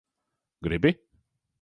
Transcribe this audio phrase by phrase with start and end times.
[0.69, 0.95] Gribi?